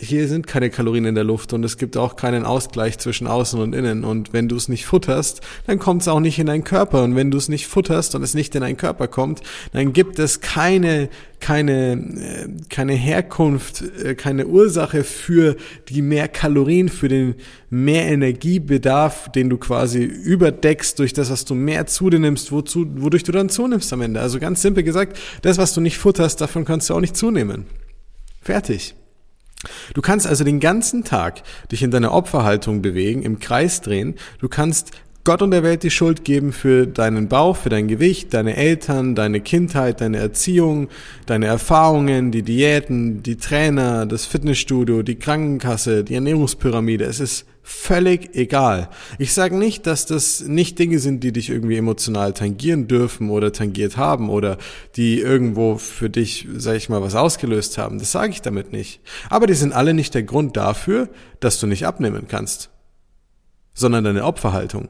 hier 0.00 0.28
sind 0.28 0.46
keine 0.46 0.70
Kalorien 0.70 1.04
in 1.04 1.14
der 1.14 1.24
Luft 1.24 1.52
und 1.52 1.62
es 1.62 1.76
gibt 1.76 1.96
auch 1.98 2.16
keinen 2.16 2.44
Ausgleich 2.44 2.98
zwischen 2.98 3.26
außen 3.26 3.60
und 3.60 3.74
innen. 3.74 4.02
Und 4.02 4.32
wenn 4.32 4.48
du 4.48 4.56
es 4.56 4.68
nicht 4.68 4.86
futterst, 4.86 5.42
dann 5.66 5.78
kommt 5.78 6.02
es 6.02 6.08
auch 6.08 6.20
nicht 6.20 6.38
in 6.38 6.46
deinen 6.46 6.64
Körper. 6.64 7.04
Und 7.04 7.16
wenn 7.16 7.30
du 7.30 7.36
es 7.36 7.48
nicht 7.48 7.66
futterst 7.66 8.14
und 8.14 8.22
es 8.22 8.32
nicht 8.32 8.54
in 8.54 8.62
deinen 8.62 8.78
Körper 8.78 9.08
kommt, 9.08 9.42
dann 9.72 9.92
gibt 9.92 10.18
es 10.18 10.40
keine, 10.40 11.10
keine, 11.38 11.92
äh, 11.92 12.48
keine 12.70 12.94
Herkunft, 12.94 13.84
äh, 14.02 14.14
keine 14.14 14.46
Ursache 14.46 15.04
für 15.04 15.56
die 15.90 16.00
mehr 16.00 16.28
Kalorien, 16.28 16.88
für 16.88 17.08
den 17.08 17.34
mehr 17.68 18.06
Energiebedarf, 18.06 19.30
den 19.32 19.50
du 19.50 19.58
quasi 19.58 20.02
überdeckst 20.02 20.98
durch 20.98 21.12
das, 21.12 21.30
was 21.30 21.44
du 21.44 21.54
mehr 21.54 21.86
zu 21.86 22.08
dir 22.08 22.20
nimmst, 22.20 22.52
wozu, 22.52 22.86
wodurch 22.96 23.24
du 23.24 23.32
dann 23.32 23.50
zunimmst 23.50 23.92
am 23.92 24.00
Ende. 24.00 24.20
Also 24.20 24.38
ganz 24.38 24.62
simpel 24.62 24.82
gesagt, 24.82 25.18
das, 25.42 25.58
was 25.58 25.74
du 25.74 25.82
nicht 25.82 25.98
futterst, 25.98 26.40
davon 26.40 26.64
kannst 26.64 26.88
du 26.88 26.94
auch 26.94 27.00
nicht 27.00 27.16
zunehmen. 27.16 27.66
Fertig. 28.40 28.94
Du 29.94 30.00
kannst 30.00 30.26
also 30.26 30.44
den 30.44 30.60
ganzen 30.60 31.04
Tag 31.04 31.42
dich 31.70 31.82
in 31.82 31.90
deiner 31.90 32.12
Opferhaltung 32.12 32.82
bewegen, 32.82 33.22
im 33.22 33.38
Kreis 33.40 33.80
drehen. 33.80 34.14
Du 34.38 34.48
kannst 34.48 34.92
Gott 35.22 35.42
und 35.42 35.50
der 35.50 35.62
Welt 35.62 35.82
die 35.82 35.90
Schuld 35.90 36.24
geben 36.24 36.50
für 36.50 36.86
deinen 36.86 37.28
Bauch, 37.28 37.56
für 37.56 37.68
dein 37.68 37.88
Gewicht, 37.88 38.32
deine 38.32 38.56
Eltern, 38.56 39.14
deine 39.14 39.42
Kindheit, 39.42 40.00
deine 40.00 40.16
Erziehung, 40.16 40.88
deine 41.26 41.46
Erfahrungen, 41.46 42.30
die 42.30 42.42
Diäten, 42.42 43.22
die 43.22 43.36
Trainer, 43.36 44.06
das 44.06 44.24
Fitnessstudio, 44.24 45.02
die 45.02 45.16
Krankenkasse, 45.16 46.04
die 46.04 46.14
Ernährungspyramide. 46.14 47.04
Es 47.04 47.20
ist 47.20 47.44
völlig 47.62 48.34
egal. 48.34 48.88
Ich 49.18 49.34
sage 49.34 49.58
nicht, 49.58 49.86
dass 49.86 50.06
das 50.06 50.40
nicht 50.40 50.78
Dinge 50.78 50.98
sind, 50.98 51.22
die 51.22 51.32
dich 51.32 51.50
irgendwie 51.50 51.76
emotional 51.76 52.32
tangieren 52.32 52.88
dürfen 52.88 53.28
oder 53.28 53.52
tangiert 53.52 53.98
haben 53.98 54.30
oder 54.30 54.56
die 54.96 55.20
irgendwo 55.20 55.76
für 55.76 56.08
dich, 56.08 56.48
sag 56.56 56.76
ich 56.76 56.88
mal, 56.88 57.02
was 57.02 57.14
ausgelöst 57.14 57.76
haben. 57.76 57.98
Das 57.98 58.10
sage 58.10 58.32
ich 58.32 58.40
damit 58.40 58.72
nicht. 58.72 59.00
Aber 59.28 59.46
die 59.46 59.54
sind 59.54 59.74
alle 59.74 59.92
nicht 59.92 60.14
der 60.14 60.22
Grund 60.22 60.56
dafür, 60.56 61.10
dass 61.40 61.60
du 61.60 61.66
nicht 61.66 61.86
abnehmen 61.86 62.24
kannst, 62.26 62.70
sondern 63.74 64.04
deine 64.04 64.24
Opferhaltung. 64.24 64.88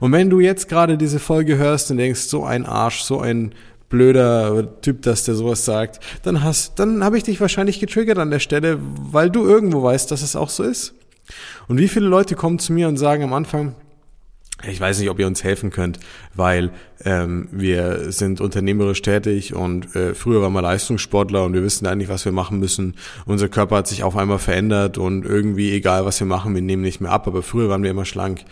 Und 0.00 0.12
wenn 0.12 0.30
du 0.30 0.40
jetzt 0.40 0.68
gerade 0.68 0.98
diese 0.98 1.18
Folge 1.18 1.56
hörst 1.56 1.90
und 1.90 1.96
denkst, 1.98 2.20
so 2.20 2.44
ein 2.44 2.66
Arsch, 2.66 3.02
so 3.02 3.20
ein 3.20 3.52
blöder 3.88 4.80
Typ, 4.80 5.02
dass 5.02 5.24
der 5.24 5.34
sowas 5.34 5.64
sagt, 5.64 6.00
dann 6.22 6.42
hast, 6.42 6.78
dann 6.78 7.04
habe 7.04 7.16
ich 7.16 7.22
dich 7.22 7.40
wahrscheinlich 7.40 7.80
getriggert 7.80 8.18
an 8.18 8.30
der 8.30 8.40
Stelle, 8.40 8.78
weil 8.80 9.30
du 9.30 9.46
irgendwo 9.46 9.82
weißt, 9.82 10.10
dass 10.10 10.22
es 10.22 10.36
auch 10.36 10.50
so 10.50 10.64
ist. 10.64 10.94
Und 11.68 11.78
wie 11.78 11.88
viele 11.88 12.06
Leute 12.06 12.34
kommen 12.34 12.58
zu 12.58 12.72
mir 12.72 12.88
und 12.88 12.96
sagen 12.96 13.22
am 13.22 13.32
Anfang, 13.32 13.76
ich 14.68 14.80
weiß 14.80 14.98
nicht, 14.98 15.10
ob 15.10 15.18
ihr 15.18 15.26
uns 15.26 15.44
helfen 15.44 15.70
könnt, 15.70 16.00
weil 16.34 16.70
ähm, 17.04 17.48
wir 17.50 18.12
sind 18.12 18.40
unternehmerisch 18.40 19.02
tätig 19.02 19.54
und 19.54 19.94
äh, 19.94 20.14
früher 20.14 20.42
waren 20.42 20.52
wir 20.52 20.62
Leistungssportler 20.62 21.44
und 21.44 21.52
wir 21.52 21.62
wissen 21.62 21.86
eigentlich, 21.86 22.08
was 22.08 22.24
wir 22.24 22.32
machen 22.32 22.60
müssen. 22.60 22.94
Unser 23.26 23.48
Körper 23.48 23.76
hat 23.76 23.88
sich 23.88 24.04
auf 24.04 24.16
einmal 24.16 24.38
verändert 24.38 24.96
und 24.96 25.24
irgendwie, 25.24 25.72
egal 25.72 26.04
was 26.04 26.20
wir 26.20 26.26
machen, 26.26 26.54
wir 26.54 26.62
nehmen 26.62 26.82
nicht 26.82 27.00
mehr 27.00 27.10
ab, 27.10 27.26
aber 27.26 27.42
früher 27.42 27.68
waren 27.68 27.82
wir 27.82 27.90
immer 27.90 28.04
schlank. 28.04 28.44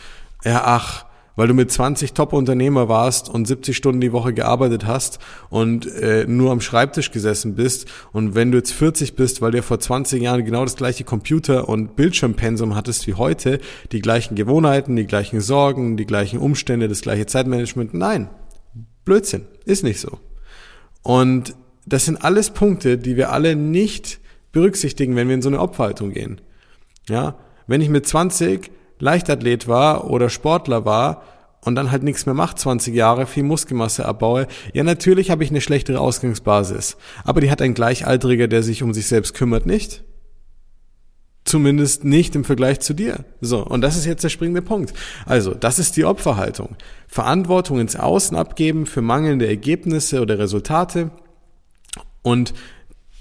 Ja, 0.45 0.63
ach, 0.65 1.07
weil 1.37 1.49
du 1.49 1.55
mit 1.55 1.71
20 1.71 2.13
Top-Unternehmer 2.13 2.89
warst 2.89 3.29
und 3.29 3.47
70 3.47 3.77
Stunden 3.77 4.01
die 4.01 4.13
Woche 4.13 4.33
gearbeitet 4.33 4.87
hast 4.87 5.19
und 5.51 5.87
äh, 5.87 6.27
nur 6.27 6.51
am 6.53 6.61
Schreibtisch 6.61 7.11
gesessen 7.11 7.55
bist 7.55 7.87
und 8.13 8.35
wenn 8.35 8.53
du 8.53 8.59
jetzt 8.59 8.73
40 8.73 9.17
bist, 9.17 9.41
weil 9.41 9.53
du 9.53 9.63
vor 9.63 9.81
20 9.81 10.23
Jahren 10.23 10.45
genau 10.45 10.65
das 10.65 10.77
gleiche 10.77 11.05
Computer- 11.05 11.69
und 11.69 11.97
Bildschirmpensum 11.97 12.75
hattest 12.75 13.07
wie 13.07 13.15
heute, 13.15 13.61
die 13.93 14.01
gleichen 14.01 14.35
Gewohnheiten, 14.35 14.97
die 14.97 15.07
gleichen 15.07 15.41
Sorgen, 15.41 15.97
die 15.97 16.07
gleichen 16.07 16.39
Umstände, 16.39 16.89
das 16.89 17.03
gleiche 17.03 17.27
Zeitmanagement, 17.27 17.95
nein, 17.95 18.29
Blödsinn, 19.05 19.47
ist 19.65 19.85
nicht 19.85 20.01
so. 20.01 20.19
Und 21.03 21.55
das 21.87 22.05
sind 22.05 22.25
alles 22.25 22.51
Punkte, 22.51 22.99
die 22.99 23.17
wir 23.17 23.33
alle 23.33 23.57
nicht 23.57 24.21
berücksichtigen, 24.53 25.17
wenn 25.17 25.29
wir 25.29 25.35
in 25.35 25.43
so 25.43 25.49
eine 25.49 25.61
Opferhaltung 25.61 26.13
gehen. 26.13 26.41
Ja, 27.09 27.37
wenn 27.67 27.81
ich 27.81 27.89
mit 27.89 28.07
20 28.07 28.71
Leichtathlet 29.03 29.67
war 29.67 30.09
oder 30.09 30.31
Sportler 30.31 30.85
war 30.85 31.25
und 31.65 31.75
dann 31.75 31.91
halt 31.91 32.05
nichts 32.05 32.25
mehr 32.25 32.37
macht, 32.37 32.61
20 32.61 32.95
Jahre, 32.95 33.27
viel 33.27 33.43
Muskelmasse 33.43 34.05
abbaue, 34.05 34.47
ja 34.73 34.85
natürlich 34.85 35.29
habe 35.29 35.43
ich 35.43 35.51
eine 35.51 35.61
schlechtere 35.61 35.99
Ausgangsbasis. 35.99 36.97
Aber 37.25 37.41
die 37.41 37.51
hat 37.51 37.61
ein 37.61 37.75
Gleichaltriger, 37.75 38.47
der 38.47 38.63
sich 38.63 38.85
um 38.85 38.95
sich 38.95 39.09
selbst 39.09 39.35
kümmert, 39.35 39.67
nicht? 39.67 40.05
Zumindest 41.45 42.05
nicht 42.05 42.37
im 42.37 42.45
Vergleich 42.45 42.79
zu 42.79 42.95
dir. 42.95 43.25
So, 43.41 43.67
und 43.67 43.81
das 43.81 43.97
ist 43.97 44.07
jetzt 44.07 44.23
der 44.23 44.29
springende 44.29 44.63
Punkt. 44.63 44.95
Also, 45.27 45.53
das 45.53 45.81
ist 45.81 45.97
die 45.97 46.05
Opferhaltung. 46.05 46.77
Verantwortung 47.09 47.81
ins 47.81 47.97
Außen 47.97 48.37
abgeben 48.37 48.87
für 48.87 49.03
mangelnde 49.03 49.49
Ergebnisse 49.49 50.23
oder 50.23 50.39
Resultate 50.39 51.11
und 52.23 52.55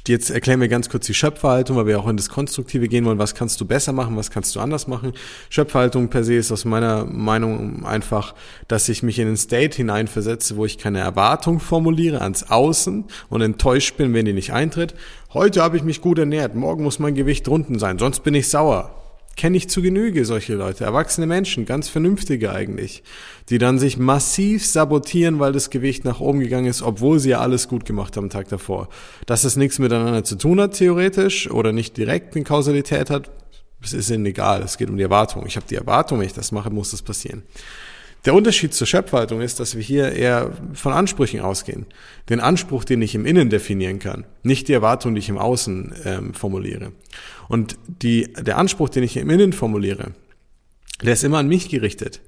Jetzt 0.08 0.31
erklären 0.31 0.60
wir 0.60 0.67
ganz 0.67 0.89
kurz 0.89 1.05
die 1.05 1.13
Schöpferhaltung, 1.13 1.77
weil 1.77 1.86
wir 1.86 2.00
auch 2.00 2.08
in 2.08 2.17
das 2.17 2.29
Konstruktive 2.29 2.88
gehen 2.88 3.05
wollen. 3.05 3.20
Was 3.20 3.36
kannst 3.36 3.62
du 3.62 3.65
besser 3.65 3.93
machen? 3.93 4.17
Was 4.17 4.31
kannst 4.31 4.55
du 4.55 4.60
anders 4.60 4.88
machen? 4.88 5.13
Schöpferhaltung 5.50 6.10
per 6.10 6.24
se 6.24 6.36
ist 6.36 6.51
aus 6.51 6.65
meiner 6.65 7.05
Meinung 7.05 7.86
einfach, 7.86 8.34
dass 8.67 8.89
ich 8.89 9.03
mich 9.03 9.20
in 9.20 9.27
einen 9.27 9.38
State 9.38 9.77
hineinversetze, 9.77 10.58
wo 10.58 10.65
ich 10.65 10.79
keine 10.79 11.00
Erwartung 11.00 11.60
formuliere 11.60 12.22
ans 12.22 12.50
Außen 12.50 13.05
und 13.29 13.41
enttäuscht 13.41 13.98
bin, 13.98 14.13
wenn 14.13 14.25
die 14.25 14.34
nicht 14.34 14.53
eintritt. 14.53 14.96
Heute 15.34 15.62
habe 15.62 15.77
ich 15.77 15.84
mich 15.84 16.01
gut 16.01 16.17
ernährt. 16.17 16.55
Morgen 16.55 16.84
muss 16.84 16.98
mein 16.98 17.13
Gewicht 17.13 17.48
unten 17.48 17.77
sein. 17.77 18.00
Sonst 18.00 18.22
bin 18.22 18.34
ich 18.34 18.50
sauer. 18.50 19.00
Kenne 19.38 19.58
ich 19.58 19.70
zu 19.70 19.82
Genüge 19.82 20.26
solche 20.26 20.56
Leute, 20.56 20.84
erwachsene 20.84 21.26
Menschen, 21.26 21.66
ganz 21.66 21.90
vernünftige 21.90 22.52
eigentlich, 22.52 23.02
die 23.50 23.58
dann 23.58 23.80
sich 23.80 23.98
massiv 23.98 24.66
sabotieren, 24.66 25.40
weil 25.40 25.54
das 25.54 25.70
Gewicht 25.70 26.06
nach 26.06 26.20
oben 26.20 26.42
gegangen 26.42 26.68
ist, 26.68 26.82
obwohl 26.82 27.20
sie 27.20 27.30
ja 27.30 27.40
alles 27.40 27.68
gut 27.68 27.86
gemacht 27.86 28.18
haben 28.18 28.30
Tag 28.30 28.50
davor. 28.50 28.90
Dass 29.26 29.44
es 29.44 29.56
nichts 29.56 29.80
miteinander 29.80 30.24
zu 30.24 30.36
tun 30.36 30.60
hat, 30.60 30.74
theoretisch, 30.74 31.50
oder 31.50 31.72
nicht 31.72 31.98
direkt 31.98 32.36
eine 32.36 32.44
Kausalität 32.44 33.10
hat, 33.10 33.32
das 33.82 33.94
ist 33.94 34.12
ihnen 34.12 34.26
egal. 34.26 34.62
Es 34.62 34.78
geht 34.78 34.90
um 34.90 34.98
die 34.98 35.04
Erwartung. 35.04 35.46
Ich 35.48 35.56
habe 35.56 35.66
die 35.68 35.76
Erwartung, 35.76 36.20
wenn 36.20 36.28
ich 36.28 36.34
das 36.34 36.52
mache, 36.52 36.70
muss 36.70 36.92
das 36.92 37.02
passieren. 37.02 37.44
Der 38.25 38.36
Unterschied 38.36 38.74
zur 38.74 38.86
Schöpfhaltung 38.86 39.42
ist, 39.42 39.60
dass 39.60 39.75
wir 39.75 39.82
hier 39.82 40.12
eher 40.12 40.51
von 40.74 40.94
Ansprüchen 40.94 41.40
ausgehen. 41.40 41.88
Den 42.30 42.40
Anspruch, 42.40 42.84
den 42.84 43.01
ich 43.01 43.16
im 43.16 43.25
Innen 43.25 43.50
definieren 43.50 43.98
kann, 43.98 44.25
nicht 44.44 44.68
die 44.68 44.74
Erwartung, 44.74 45.16
die 45.16 45.20
ich 45.20 45.30
im 45.30 45.40
Außen 45.40 45.96
ähm, 46.06 46.34
formuliere. 46.36 46.92
Und 47.48 47.78
die, 47.88 48.32
der 48.34 48.60
Anspruch, 48.60 48.90
den 48.90 49.04
ich 49.04 49.18
im 49.18 49.30
Innen 49.30 49.54
formuliere, 49.54 50.12
der 51.01 51.13
ist 51.13 51.24
immer 51.24 51.40
an 51.40 51.48
mich 51.48 51.70
gerichtet. 51.70 52.22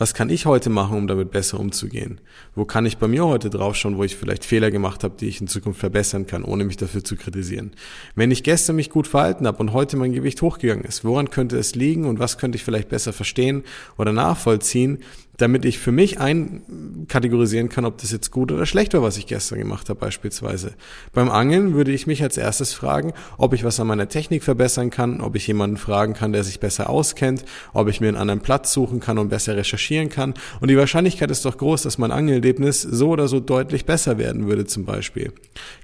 Was 0.00 0.14
kann 0.14 0.30
ich 0.30 0.46
heute 0.46 0.70
machen, 0.70 0.96
um 0.96 1.08
damit 1.08 1.32
besser 1.32 1.58
umzugehen? 1.58 2.20
Wo 2.54 2.64
kann 2.64 2.86
ich 2.86 2.98
bei 2.98 3.08
mir 3.08 3.26
heute 3.26 3.50
drauf 3.50 3.74
schauen, 3.74 3.96
wo 3.96 4.04
ich 4.04 4.14
vielleicht 4.14 4.44
Fehler 4.44 4.70
gemacht 4.70 5.02
habe, 5.02 5.16
die 5.18 5.26
ich 5.26 5.40
in 5.40 5.48
Zukunft 5.48 5.80
verbessern 5.80 6.28
kann, 6.28 6.44
ohne 6.44 6.64
mich 6.64 6.76
dafür 6.76 7.02
zu 7.02 7.16
kritisieren? 7.16 7.72
Wenn 8.14 8.30
ich 8.30 8.44
gestern 8.44 8.76
mich 8.76 8.90
gut 8.90 9.08
verhalten 9.08 9.44
habe 9.44 9.58
und 9.58 9.72
heute 9.72 9.96
mein 9.96 10.12
Gewicht 10.12 10.40
hochgegangen 10.40 10.84
ist, 10.84 11.04
woran 11.04 11.30
könnte 11.30 11.58
es 11.58 11.74
liegen 11.74 12.04
und 12.04 12.20
was 12.20 12.38
könnte 12.38 12.54
ich 12.54 12.62
vielleicht 12.62 12.88
besser 12.88 13.12
verstehen 13.12 13.64
oder 13.96 14.12
nachvollziehen, 14.12 14.98
damit 15.38 15.64
ich 15.64 15.78
für 15.78 15.92
mich 15.92 16.20
einkategorisieren 16.20 17.68
kann, 17.68 17.84
ob 17.84 17.98
das 17.98 18.12
jetzt 18.12 18.30
gut 18.30 18.52
oder 18.52 18.66
schlecht 18.66 18.92
war, 18.92 19.02
was 19.02 19.16
ich 19.16 19.26
gestern 19.26 19.58
gemacht 19.58 19.88
habe 19.88 19.98
beispielsweise. 19.98 20.74
Beim 21.12 21.30
Angeln 21.30 21.74
würde 21.74 21.92
ich 21.92 22.06
mich 22.06 22.22
als 22.22 22.36
erstes 22.36 22.74
fragen, 22.74 23.14
ob 23.38 23.54
ich 23.54 23.64
was 23.64 23.80
an 23.80 23.86
meiner 23.86 24.08
Technik 24.08 24.42
verbessern 24.42 24.90
kann, 24.90 25.20
ob 25.20 25.36
ich 25.36 25.46
jemanden 25.46 25.76
fragen 25.76 26.12
kann, 26.12 26.32
der 26.32 26.42
sich 26.42 26.60
besser 26.60 26.90
auskennt, 26.90 27.44
ob 27.72 27.88
ich 27.88 28.00
mir 28.00 28.08
einen 28.08 28.16
anderen 28.16 28.40
Platz 28.40 28.72
suchen 28.72 28.98
kann 28.98 29.16
und 29.16 29.28
besser 29.28 29.56
recherchieren 29.56 30.08
kann. 30.08 30.34
Und 30.60 30.68
die 30.68 30.76
Wahrscheinlichkeit 30.76 31.30
ist 31.30 31.44
doch 31.44 31.56
groß, 31.56 31.82
dass 31.82 31.98
mein 31.98 32.10
Angelerlebnis 32.10 32.82
so 32.82 33.10
oder 33.10 33.28
so 33.28 33.38
deutlich 33.38 33.86
besser 33.86 34.18
werden 34.18 34.48
würde 34.48 34.66
zum 34.66 34.84
Beispiel. 34.84 35.32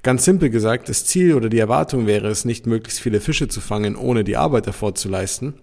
Ganz 0.03 0.25
simpel 0.25 0.49
gesagt, 0.49 0.89
das 0.89 1.05
Ziel 1.05 1.33
oder 1.33 1.47
die 1.47 1.59
Erwartung 1.59 2.07
wäre 2.07 2.27
es 2.27 2.43
nicht, 2.43 2.67
möglichst 2.67 2.99
viele 2.99 3.21
Fische 3.21 3.47
zu 3.47 3.61
fangen, 3.61 3.95
ohne 3.95 4.25
die 4.25 4.35
Arbeit 4.35 4.67
davor 4.67 4.95
zu 4.95 5.07
leisten 5.07 5.53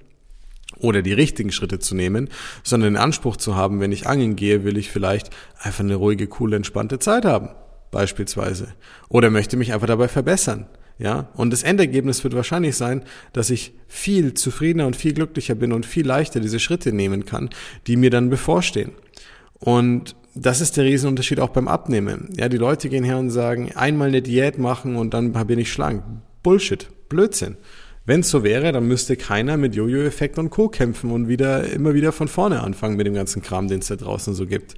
oder 0.79 1.03
die 1.03 1.13
richtigen 1.13 1.53
Schritte 1.53 1.79
zu 1.79 1.95
nehmen, 1.95 2.29
sondern 2.63 2.95
den 2.95 3.03
Anspruch 3.03 3.37
zu 3.37 3.57
haben, 3.57 3.81
wenn 3.81 3.93
ich 3.93 4.07
angeln 4.07 4.37
gehe, 4.37 4.65
will 4.65 4.77
ich 4.77 4.91
vielleicht 4.91 5.31
einfach 5.59 5.81
eine 5.85 5.95
ruhige, 5.95 6.27
coole, 6.27 6.57
entspannte 6.57 6.99
Zeit 6.99 7.25
haben, 7.25 7.51
beispielsweise. 7.91 8.69
Oder 9.09 9.31
möchte 9.31 9.57
mich 9.57 9.73
einfach 9.73 9.87
dabei 9.87 10.09
verbessern. 10.09 10.67
Ja, 10.99 11.31
und 11.35 11.53
das 11.53 11.63
Endergebnis 11.63 12.23
wird 12.23 12.35
wahrscheinlich 12.35 12.77
sein, 12.77 13.03
dass 13.33 13.51
ich 13.51 13.73
viel 13.89 14.35
zufriedener 14.35 14.87
und 14.87 14.95
viel 14.95 15.15
glücklicher 15.15 15.55
bin 15.55 15.73
und 15.73 15.87
viel 15.87 16.07
leichter 16.07 16.39
diese 16.39 16.61
Schritte 16.61 16.93
nehmen 16.93 17.25
kann, 17.25 17.51
die 17.87 17.97
mir 17.97 18.11
dann 18.11 18.31
bevorstehen. 18.31 18.93
Und 19.59 20.15
das 20.35 20.61
ist 20.61 20.77
der 20.77 20.85
Riesenunterschied 20.85 21.41
auch 21.41 21.51
beim 21.51 21.69
Abnehmen. 21.69 22.29
Ja, 22.37 22.49
die 22.49 22.57
Leute 22.57 22.89
gehen 22.89 23.05
her 23.05 23.19
und 23.19 23.31
sagen, 23.31 23.73
einmal 23.75 24.09
eine 24.09 24.23
Diät 24.23 24.59
machen 24.59 24.97
und 24.97 25.15
dann 25.15 25.33
bin 25.33 25.59
ich 25.59 25.73
schlank. 25.73 26.05
Bullshit. 26.43 26.89
Blödsinn. 27.09 27.57
Wenn 28.05 28.21
es 28.21 28.31
so 28.31 28.43
wäre, 28.43 28.73
dann 28.73 28.89
müsste 28.89 29.17
keiner 29.17 29.57
mit 29.57 29.77
Jojo-Effekt 29.77 30.39
und 30.39 30.51
Co. 30.51 30.69
kämpfen 30.69 31.11
und 31.11 31.29
wieder 31.29 31.65
immer 31.73 31.95
wieder 31.95 32.11
von 32.11 32.27
vorne 32.27 32.61
anfangen 32.61 32.97
mit 32.97 33.07
dem 33.07 33.15
ganzen 33.15 33.43
Kram, 33.43 33.69
den 33.69 33.79
es 33.79 33.87
da 33.87 33.97
draußen 33.97 34.35
so 34.35 34.47
gibt. 34.47 34.75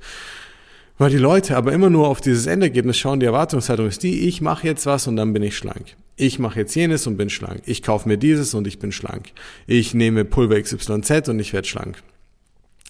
Weil 0.98 1.10
die 1.10 1.18
Leute 1.18 1.56
aber 1.56 1.72
immer 1.72 1.90
nur 1.90 2.06
auf 2.06 2.20
dieses 2.20 2.46
Endergebnis 2.46 2.98
schauen, 2.98 3.18
die 3.18 3.26
Erwartungshaltung 3.26 3.88
ist 3.88 4.02
die, 4.02 4.28
ich 4.28 4.40
mache 4.40 4.66
jetzt 4.66 4.86
was 4.86 5.06
und 5.06 5.16
dann 5.16 5.32
bin 5.32 5.42
ich 5.42 5.56
schlank. 5.56 5.96
Ich 6.16 6.38
mache 6.38 6.60
jetzt 6.60 6.74
jenes 6.76 7.06
und 7.06 7.16
bin 7.16 7.30
schlank. 7.30 7.62
Ich 7.66 7.82
kaufe 7.82 8.08
mir 8.08 8.18
dieses 8.18 8.54
und 8.54 8.66
ich 8.68 8.78
bin 8.78 8.92
schlank. 8.92 9.32
Ich 9.66 9.94
nehme 9.94 10.24
Pulver 10.24 10.60
XYZ 10.60 11.28
und 11.28 11.40
ich 11.40 11.52
werde 11.52 11.66
schlank. 11.66 12.02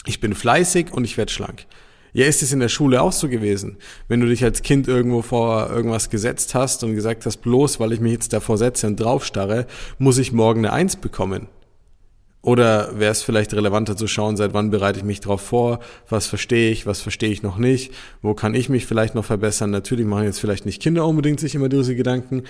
Ich 0.04 0.20
bin 0.20 0.34
fleißig 0.34 0.92
und 0.92 1.04
ich 1.04 1.16
werde 1.16 1.32
schlank. 1.32 1.64
Ja, 2.16 2.26
ist 2.26 2.42
es 2.42 2.52
in 2.52 2.60
der 2.60 2.68
Schule 2.68 3.02
auch 3.02 3.10
so 3.10 3.28
gewesen? 3.28 3.76
Wenn 4.06 4.20
du 4.20 4.28
dich 4.28 4.44
als 4.44 4.62
Kind 4.62 4.86
irgendwo 4.86 5.20
vor 5.20 5.68
irgendwas 5.68 6.10
gesetzt 6.10 6.54
hast 6.54 6.84
und 6.84 6.94
gesagt 6.94 7.26
hast, 7.26 7.38
bloß 7.38 7.80
weil 7.80 7.92
ich 7.92 7.98
mich 7.98 8.12
jetzt 8.12 8.32
davor 8.32 8.56
setze 8.56 8.86
und 8.86 9.00
draufstarre, 9.00 9.66
muss 9.98 10.18
ich 10.18 10.30
morgen 10.30 10.60
eine 10.60 10.72
Eins 10.72 10.94
bekommen. 10.94 11.48
Oder 12.40 13.00
wäre 13.00 13.10
es 13.10 13.22
vielleicht 13.22 13.52
relevanter 13.52 13.96
zu 13.96 14.06
schauen, 14.06 14.36
seit 14.36 14.54
wann 14.54 14.70
bereite 14.70 15.00
ich 15.00 15.04
mich 15.04 15.20
darauf 15.20 15.40
vor, 15.40 15.80
was 16.08 16.28
verstehe 16.28 16.70
ich, 16.70 16.86
was 16.86 17.00
verstehe 17.00 17.30
ich 17.30 17.42
noch 17.42 17.58
nicht, 17.58 17.92
wo 18.22 18.34
kann 18.34 18.54
ich 18.54 18.68
mich 18.68 18.86
vielleicht 18.86 19.16
noch 19.16 19.24
verbessern. 19.24 19.70
Natürlich 19.70 20.06
machen 20.06 20.24
jetzt 20.24 20.38
vielleicht 20.38 20.66
nicht 20.66 20.80
Kinder 20.80 21.06
unbedingt 21.06 21.40
sich 21.40 21.56
immer 21.56 21.68
diese 21.68 21.96
Gedanken, 21.96 22.44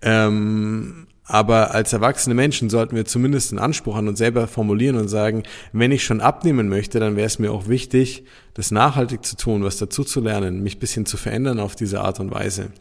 ähm, 0.00 1.08
aber 1.30 1.74
als 1.74 1.92
erwachsene 1.92 2.34
Menschen 2.34 2.70
sollten 2.70 2.96
wir 2.96 3.04
zumindest 3.04 3.52
einen 3.52 3.60
Anspruch 3.60 3.94
an 3.94 4.08
uns 4.08 4.18
selber 4.18 4.48
formulieren 4.48 4.96
und 4.96 5.06
sagen, 5.06 5.44
wenn 5.72 5.92
ich 5.92 6.02
schon 6.02 6.20
abnehmen 6.20 6.68
möchte, 6.68 6.98
dann 6.98 7.14
wäre 7.14 7.26
es 7.26 7.38
mir 7.38 7.52
auch 7.52 7.68
wichtig, 7.68 8.24
das 8.54 8.72
nachhaltig 8.72 9.24
zu 9.24 9.36
tun, 9.36 9.62
was 9.62 9.78
dazu 9.78 10.02
zu 10.02 10.20
lernen, 10.20 10.64
mich 10.64 10.80
bisschen 10.80 11.06
zu 11.06 11.16
verändern 11.16 11.60
auf 11.60 11.76
diese 11.76 12.00
Art 12.00 12.18
und 12.18 12.34
Weise. 12.34 12.72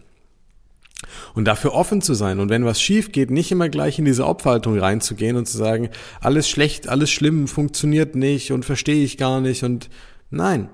Und 1.35 1.45
dafür 1.45 1.75
offen 1.75 2.01
zu 2.01 2.15
sein. 2.15 2.39
Und 2.39 2.49
wenn 2.49 2.65
was 2.65 2.81
schief 2.81 3.11
geht, 3.11 3.29
nicht 3.29 3.51
immer 3.51 3.69
gleich 3.69 3.99
in 3.99 4.05
diese 4.05 4.25
Opferhaltung 4.25 4.79
reinzugehen 4.79 5.37
und 5.37 5.47
zu 5.47 5.55
sagen, 5.55 5.89
alles 6.19 6.49
schlecht, 6.49 6.89
alles 6.89 7.11
schlimm, 7.11 7.47
funktioniert 7.47 8.15
nicht 8.15 8.51
und 8.51 8.65
verstehe 8.65 9.03
ich 9.03 9.17
gar 9.17 9.41
nicht. 9.41 9.63
Und 9.63 9.89
nein. 10.31 10.69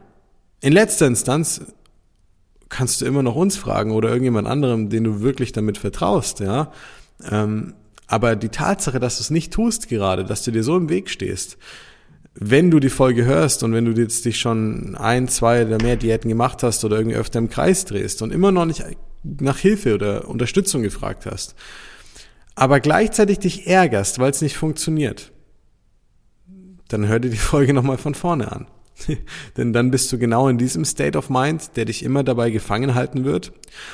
In 0.62 0.72
letzter 0.72 1.08
Instanz 1.08 1.62
kannst 2.70 3.02
du 3.02 3.06
immer 3.06 3.22
noch 3.22 3.36
uns 3.36 3.58
fragen 3.58 3.92
oder 3.92 4.08
irgendjemand 4.08 4.48
anderem, 4.48 4.90
den 4.90 5.04
du 5.04 5.20
wirklich 5.20 5.52
damit 5.52 5.78
vertraust, 5.78 6.40
ja. 6.40 6.72
Ähm, 7.24 7.74
aber 8.08 8.36
die 8.36 8.50
Tatsache, 8.50 9.00
dass 9.00 9.18
du 9.18 9.22
es 9.22 9.30
nicht 9.30 9.52
tust 9.54 9.90
gerade, 9.90 10.26
dass 10.26 10.44
du 10.44 10.52
dir 10.52 10.64
so 10.64 10.78
im 10.78 10.90
Weg 10.90 11.10
stehst, 11.10 11.58
wenn 12.36 12.70
du 12.70 12.80
die 12.80 12.90
Folge 12.90 13.26
hörst 13.26 13.64
und 13.64 13.74
wenn 13.74 13.86
du 13.86 14.00
jetzt 14.00 14.26
dich 14.26 14.40
schon 14.40 14.96
ein, 14.96 15.28
zwei 15.28 15.66
oder 15.66 15.82
mehr 15.82 15.96
Diäten 15.96 16.30
gemacht 16.30 16.64
hast 16.64 16.84
oder 16.84 16.98
irgendwie 16.98 17.16
öfter 17.16 17.40
im 17.40 17.50
Kreis 17.50 17.86
drehst 17.86 18.22
und 18.22 18.32
immer 18.32 18.52
noch 18.52 18.66
nicht 18.66 18.84
nach 19.24 19.58
Hilfe 19.58 19.96
oder 19.96 20.28
Unterstützung 20.28 20.84
gefragt 20.84 21.26
hast, 21.26 21.56
aber 22.56 22.80
gleichzeitig 22.80 23.40
dich 23.40 23.68
ärgerst, 23.68 24.20
weil 24.20 24.32
es 24.32 24.42
nicht 24.42 24.58
funktioniert, 24.58 25.32
dann 26.90 27.08
hör 27.08 27.20
dir 27.20 27.30
die 27.30 27.38
Folge 27.38 27.74
nochmal 27.74 27.98
von 27.98 28.16
vorne 28.16 28.52
an. 28.52 28.68
Denn 29.58 29.74
dann 29.74 29.92
bist 29.92 30.12
du 30.12 30.18
genau 30.18 30.48
in 30.48 30.58
diesem 30.58 30.86
State 30.86 31.18
of 31.18 31.30
Mind, 31.30 31.76
der 31.76 31.86
dich 31.86 32.04
immer 32.04 32.24
dabei 32.24 32.50
gefangen 32.50 32.96
halten 32.96 33.26
wird. 33.26 33.52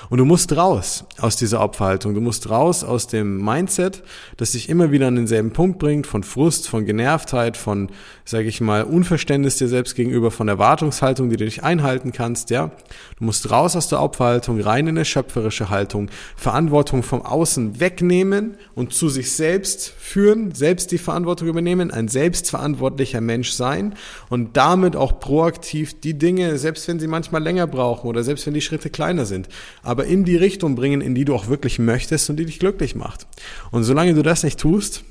Und 0.10 0.20
du 0.20 0.26
musst 0.26 0.56
raus 0.56 1.06
aus 1.18 1.36
dieser 1.38 1.62
Opferhaltung. 1.62 2.14
Du 2.14 2.22
musst 2.22 2.50
raus 2.50 2.84
aus 2.84 3.08
dem 3.08 3.44
Mindset, 3.44 4.04
das 4.38 4.52
dich 4.52 4.70
immer 4.70 4.92
wieder 4.92 5.08
an 5.08 5.16
denselben 5.16 5.52
Punkt 5.52 5.80
bringt, 5.80 6.08
von 6.08 6.24
Frust, 6.24 6.70
von 6.70 6.86
Genervtheit, 6.86 7.58
von, 7.58 7.90
sage 8.26 8.48
ich 8.48 8.62
mal, 8.62 8.84
Unverständnis 8.84 9.58
dir 9.58 9.68
selbst 9.68 9.96
gegenüber, 9.96 10.32
von 10.32 10.48
Erwartungshaltung, 10.48 11.30
die 11.30 11.38
du 11.38 11.46
dich 11.46 11.64
einhalten 11.64 12.12
kannst, 12.12 12.50
ja. 12.50 12.72
Du 13.18 13.26
musst 13.26 13.50
raus 13.50 13.76
aus 13.76 13.88
der 13.88 14.02
Opferhaltung, 14.02 14.60
rein 14.62 14.88
in 14.88 14.98
eine 14.98 15.06
schöpferische 15.06 15.70
Haltung, 15.70 16.10
Verantwortung 16.36 17.04
vom 17.04 17.22
Außen 17.24 17.80
wegnehmen 17.80 18.58
und 18.76 18.94
zu 18.94 19.10
sich 19.10 19.32
selbst 19.32 19.94
führen, 19.98 20.54
selbst 20.54 20.92
die 20.92 20.98
Verantwortung 20.98 21.48
übernehmen, 21.48 21.92
ein 21.92 22.08
selbstverantwortlicher 22.08 23.22
Mensch 23.22 23.52
sein 23.52 23.96
und 24.30 24.58
damit 24.58 24.91
damit 24.92 24.96
auch 24.96 25.20
proaktiv 25.20 26.00
die 26.00 26.18
Dinge, 26.18 26.58
selbst 26.58 26.88
wenn 26.88 27.00
sie 27.00 27.08
manchmal 27.08 27.42
länger 27.42 27.68
brauchen 27.68 28.08
oder 28.08 28.24
selbst 28.24 28.46
wenn 28.46 28.54
die 28.54 28.62
Schritte 28.62 28.90
kleiner 28.90 29.26
sind, 29.26 29.48
aber 29.84 30.06
in 30.06 30.26
die 30.26 30.36
Richtung 30.36 30.76
bringen, 30.76 31.02
in 31.02 31.16
die 31.16 31.26
du 31.26 31.34
auch 31.34 31.48
wirklich 31.48 31.80
möchtest 31.80 32.30
und 32.30 32.38
die 32.38 32.46
dich 32.46 32.60
glücklich 32.60 32.96
macht. 32.96 33.28
Und 33.72 33.84
solange 33.84 34.14
du 34.14 34.22
das 34.22 34.44
nicht 34.44 34.60
tust, 34.60 35.04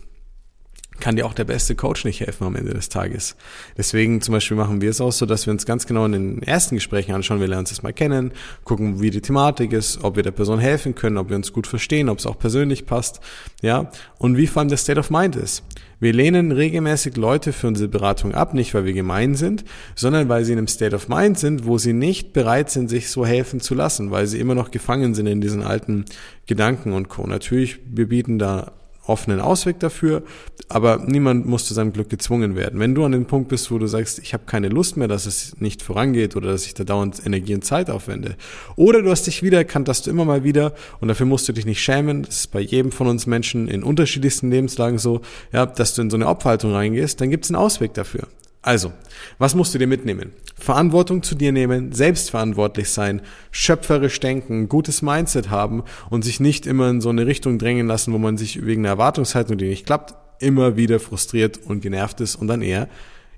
kann 1.01 1.17
dir 1.17 1.27
auch 1.27 1.35
der 1.35 1.45
beste 1.45 1.75
Coach 1.75 2.05
nicht 2.05 2.21
helfen 2.21 2.47
am 2.47 2.57
Ende 2.57 2.75
des 2.75 2.89
Tages. 2.89 3.37
Deswegen 3.77 4.21
zum 4.21 4.33
Beispiel 4.33 4.57
machen 4.57 4.81
wir 4.81 4.91
es 4.91 5.01
auch 5.01 5.13
so, 5.13 5.27
dass 5.27 5.47
wir 5.47 5.53
uns 5.53 5.67
ganz 5.67 5.87
genau 5.87 6.05
in 6.05 6.13
den 6.13 6.43
ersten 6.43 6.77
Gesprächen 6.77 7.13
anschauen, 7.13 7.41
wir 7.41 7.49
lernen 7.49 7.61
uns 7.61 7.71
das 7.71 7.83
mal 7.83 7.93
kennen, 7.93 8.33
gucken, 8.65 9.01
wie 9.01 9.11
die 9.11 9.21
Thematik 9.21 9.73
ist, 9.73 10.05
ob 10.05 10.17
wir 10.17 10.23
der 10.23 10.31
Person 10.31 10.59
helfen 10.59 10.95
können, 10.95 11.17
ob 11.17 11.29
wir 11.29 11.37
uns 11.37 11.53
gut 11.53 11.67
verstehen, 11.67 12.09
ob 12.09 12.19
es 12.19 12.27
auch 12.27 12.39
persönlich 12.39 12.87
passt, 12.87 13.21
ja, 13.63 13.91
und 14.19 14.37
wie 14.37 14.47
vor 14.47 14.61
allem 14.61 14.69
der 14.69 14.79
State 14.79 15.01
of 15.01 15.11
Mind 15.11 15.37
ist. 15.37 15.65
Wir 16.01 16.15
lehnen 16.15 16.51
regelmäßig 16.51 17.19
Leute 17.19 17.53
für 17.53 17.67
unsere 17.67 17.89
Beratung 17.89 18.35
ab, 18.35 18.55
nicht 18.55 18.73
weil 18.73 18.87
wir 18.87 18.95
gemein 18.95 19.35
sind, 19.35 19.65
sondern 19.95 20.31
weil 20.31 20.47
sie 20.47 20.53
in 20.53 20.59
einem 20.59 20.67
State 20.67 20.97
of 20.97 21.09
Mind 21.09 21.39
sind, 21.39 21.67
wo 21.67 21.77
sie 21.77 21.93
nicht 21.93 22.33
bereit 22.33 22.71
sind, 22.71 22.89
sich 22.89 23.11
so 23.11 23.27
helfen 23.27 23.61
zu 23.61 23.75
lassen, 23.75 24.11
weil 24.11 24.27
sie 24.27 24.41
immer 24.41 24.55
noch 24.55 24.71
gefangen 24.71 25.15
sind 25.15 25.27
in 25.27 25.43
diesen 25.43 25.63
alten 25.63 26.07
Gedanken 26.47 26.95
und 26.95 27.11
Co. 27.11 27.27
Natürlich, 27.27 27.81
wir 27.85 28.09
bieten 28.09 28.39
da 28.39 28.73
offenen 29.07 29.41
Ausweg 29.41 29.81
dafür, 29.81 30.23
aber 30.69 30.99
niemand 31.05 31.47
muss 31.47 31.67
zu 31.67 31.75
seinem 31.75 31.93
Glück 31.93 32.09
gezwungen 32.11 32.55
werden. 32.55 32.79
Wenn 32.79 32.95
du 32.95 33.05
an 33.05 33.13
dem 33.13 33.27
Punkt 33.27 33.49
bist, 33.49 33.71
wo 33.71 33.79
du 33.79 33.87
sagst, 33.87 34.19
ich 34.19 34.33
habe 34.35 34.45
keine 34.47 34.69
Lust 34.69 34.97
mehr, 34.97 35.09
dass 35.09 35.27
es 35.27 35.61
nicht 35.61 35.83
vorangeht 35.83 36.37
oder 36.37 36.53
dass 36.53 36.67
ich 36.67 36.75
da 36.75 36.85
dauernd 36.85 37.25
Energie 37.25 37.55
und 37.55 37.65
Zeit 37.65 37.91
aufwende, 37.91 38.37
oder 38.77 39.03
du 39.03 39.11
hast 39.11 39.27
dich 39.27 39.43
wiedererkannt, 39.43 39.89
dass 39.89 40.03
du 40.03 40.11
immer 40.11 40.25
mal 40.25 40.45
wieder, 40.45 40.75
und 41.01 41.09
dafür 41.09 41.27
musst 41.27 41.49
du 41.49 41.53
dich 41.53 41.67
nicht 41.67 41.83
schämen, 41.83 42.23
das 42.23 42.41
ist 42.41 42.47
bei 42.53 42.61
jedem 42.61 42.93
von 42.93 43.07
uns 43.09 43.27
Menschen 43.27 43.69
in 43.69 43.83
unterschiedlichsten 43.83 44.51
Lebenslagen 44.51 44.99
so, 44.99 45.23
ja, 45.53 45.67
dass 45.67 45.95
du 45.95 46.03
in 46.03 46.11
so 46.11 46.17
eine 46.17 46.29
Opferhaltung 46.29 46.73
reingehst, 46.73 47.21
dann 47.21 47.31
gibt 47.31 47.45
es 47.45 47.51
einen 47.51 47.57
Ausweg 47.57 47.95
dafür. 47.95 48.29
Also, 48.63 48.93
was 49.39 49.55
musst 49.55 49.75
du 49.75 49.79
dir 49.79 49.87
mitnehmen? 49.87 50.33
Verantwortung 50.59 51.23
zu 51.23 51.35
dir 51.35 51.51
nehmen, 51.51 51.93
selbstverantwortlich 51.93 52.91
sein, 52.91 53.23
schöpferisch 53.51 54.21
denken, 54.21 54.69
gutes 54.69 55.01
Mindset 55.01 55.49
haben 55.49 55.83
und 56.11 56.23
sich 56.23 56.41
nicht 56.41 56.67
immer 56.67 56.91
in 56.91 57.01
so 57.01 57.09
eine 57.09 57.27
Richtung 57.27 57.59
drängen 57.59 57.87
lassen, 57.87 58.13
wo 58.13 58.19
man 58.19 58.37
sich 58.37 58.67
wegen 58.67 58.83
einer 58.83 58.91
Erwartungshaltung, 58.91 59.57
die 59.57 59.69
nicht 59.69 59.87
klappt, 59.87 60.15
immer 60.43 60.77
wieder 60.77 61.01
frustriert 61.01 61.59
und 61.65 61.81
genervt 61.81 62.21
ist 62.21 62.37
und 62.37 62.49
dann 62.49 62.61
eher, 62.61 62.89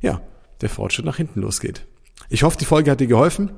ja, 0.00 0.21
der 0.61 0.69
Fortschritt 0.69 1.07
nach 1.07 1.17
hinten 1.17 1.41
losgeht. 1.41 1.87
Ich 2.29 2.43
hoffe, 2.43 2.59
die 2.59 2.64
Folge 2.64 2.91
hat 2.91 3.00
dir 3.00 3.07
geholfen. 3.07 3.52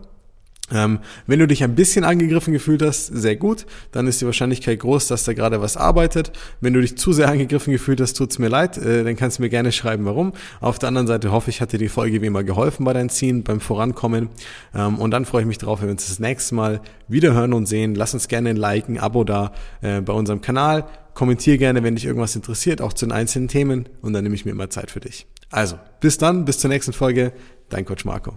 Ähm, 0.72 1.00
wenn 1.26 1.38
du 1.38 1.46
dich 1.46 1.62
ein 1.62 1.74
bisschen 1.74 2.04
angegriffen 2.04 2.54
gefühlt 2.54 2.80
hast, 2.80 3.08
sehr 3.08 3.36
gut, 3.36 3.66
dann 3.92 4.06
ist 4.06 4.22
die 4.22 4.26
Wahrscheinlichkeit 4.26 4.80
groß, 4.80 5.08
dass 5.08 5.24
da 5.24 5.34
gerade 5.34 5.60
was 5.60 5.76
arbeitet. 5.76 6.32
Wenn 6.62 6.72
du 6.72 6.80
dich 6.80 6.96
zu 6.96 7.12
sehr 7.12 7.28
angegriffen 7.28 7.70
gefühlt 7.70 8.00
hast, 8.00 8.14
tut's 8.14 8.38
mir 8.38 8.48
leid, 8.48 8.78
äh, 8.78 9.04
dann 9.04 9.14
kannst 9.16 9.38
du 9.38 9.42
mir 9.42 9.50
gerne 9.50 9.72
schreiben, 9.72 10.06
warum. 10.06 10.32
Auf 10.60 10.78
der 10.78 10.88
anderen 10.88 11.06
Seite 11.06 11.32
hoffe 11.32 11.50
ich, 11.50 11.60
hat 11.60 11.72
dir 11.72 11.78
die 11.78 11.90
Folge 11.90 12.22
wie 12.22 12.26
immer 12.26 12.44
geholfen 12.44 12.84
bei 12.84 12.94
deinem 12.94 13.10
Ziehen, 13.10 13.42
beim 13.42 13.60
Vorankommen. 13.60 14.30
Ähm, 14.74 14.98
und 14.98 15.10
dann 15.10 15.26
freue 15.26 15.42
ich 15.42 15.48
mich 15.48 15.58
drauf, 15.58 15.80
wenn 15.80 15.88
wir 15.88 15.92
uns 15.92 16.08
das 16.08 16.18
nächste 16.18 16.54
Mal 16.54 16.80
wieder 17.08 17.34
hören 17.34 17.52
und 17.52 17.66
sehen. 17.66 17.94
Lass 17.94 18.14
uns 18.14 18.28
gerne 18.28 18.48
ein 18.48 18.56
Like, 18.56 18.88
ein 18.88 18.98
Abo 18.98 19.24
da 19.24 19.52
äh, 19.82 20.00
bei 20.00 20.14
unserem 20.14 20.40
Kanal. 20.40 20.86
Kommentier 21.12 21.58
gerne, 21.58 21.82
wenn 21.82 21.94
dich 21.94 22.06
irgendwas 22.06 22.34
interessiert, 22.36 22.80
auch 22.80 22.94
zu 22.94 23.04
den 23.04 23.12
einzelnen 23.12 23.48
Themen. 23.48 23.88
Und 24.00 24.14
dann 24.14 24.24
nehme 24.24 24.34
ich 24.34 24.46
mir 24.46 24.52
immer 24.52 24.70
Zeit 24.70 24.90
für 24.90 25.00
dich. 25.00 25.26
Also, 25.50 25.78
bis 26.00 26.16
dann, 26.16 26.46
bis 26.46 26.58
zur 26.58 26.70
nächsten 26.70 26.94
Folge. 26.94 27.32
Dein 27.68 27.84
Coach 27.84 28.06
Marco. 28.06 28.32